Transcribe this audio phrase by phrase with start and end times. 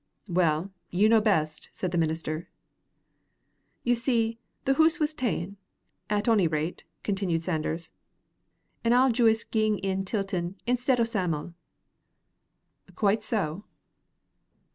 [0.27, 2.49] "Well, you know best," said the minister.
[3.83, 5.57] "You see, the hoose was taen,
[6.09, 7.91] at ony rate," continued Sanders.
[8.83, 10.33] "An' I'll juist ging in til't
[10.65, 11.53] instead o' Sam'l."
[12.95, 13.65] "Quite so."